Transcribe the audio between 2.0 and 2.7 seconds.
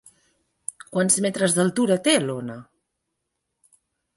té l'ona?